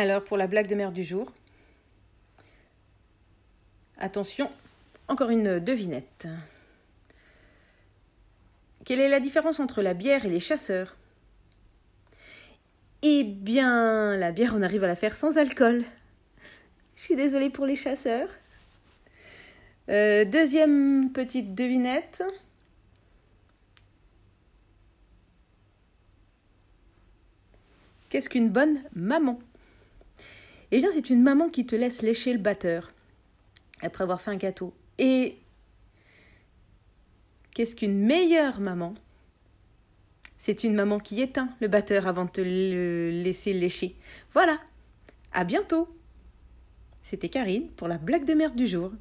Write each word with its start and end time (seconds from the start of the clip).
Alors, 0.00 0.22
pour 0.22 0.36
la 0.36 0.46
blague 0.46 0.68
de 0.68 0.76
merde 0.76 0.94
du 0.94 1.02
jour, 1.02 1.32
attention, 3.98 4.48
encore 5.08 5.30
une 5.30 5.58
devinette. 5.58 6.28
Quelle 8.84 9.00
est 9.00 9.08
la 9.08 9.18
différence 9.18 9.58
entre 9.58 9.82
la 9.82 9.94
bière 9.94 10.24
et 10.24 10.28
les 10.28 10.38
chasseurs? 10.38 10.96
Eh 13.02 13.24
bien, 13.24 14.16
la 14.16 14.30
bière, 14.30 14.54
on 14.54 14.62
arrive 14.62 14.84
à 14.84 14.86
la 14.86 14.94
faire 14.94 15.16
sans 15.16 15.36
alcool. 15.36 15.82
Je 16.94 17.02
suis 17.02 17.16
désolée 17.16 17.50
pour 17.50 17.66
les 17.66 17.74
chasseurs. 17.74 18.30
Euh, 19.88 20.24
deuxième 20.24 21.10
petite 21.10 21.56
devinette. 21.56 22.22
Qu'est-ce 28.10 28.28
qu'une 28.28 28.50
bonne 28.50 28.80
maman? 28.94 29.40
Eh 30.70 30.78
bien, 30.78 30.90
c'est 30.92 31.10
une 31.10 31.22
maman 31.22 31.48
qui 31.48 31.66
te 31.66 31.74
laisse 31.74 32.02
lécher 32.02 32.32
le 32.32 32.38
batteur 32.38 32.92
après 33.80 34.04
avoir 34.04 34.20
fait 34.20 34.30
un 34.30 34.36
gâteau. 34.36 34.74
Et 34.98 35.38
qu'est-ce 37.54 37.74
qu'une 37.76 37.98
meilleure 37.98 38.60
maman? 38.60 38.94
C'est 40.36 40.64
une 40.64 40.74
maman 40.74 40.98
qui 40.98 41.20
éteint 41.20 41.48
le 41.60 41.68
batteur 41.68 42.06
avant 42.06 42.24
de 42.24 42.30
te 42.30 42.40
le 42.40 43.10
laisser 43.10 43.52
lécher. 43.52 43.96
Voilà. 44.32 44.60
À 45.32 45.44
bientôt. 45.44 45.88
C'était 47.02 47.28
Karine 47.28 47.68
pour 47.70 47.88
la 47.88 47.98
blague 47.98 48.24
de 48.24 48.34
merde 48.34 48.54
du 48.54 48.66
jour. 48.66 48.92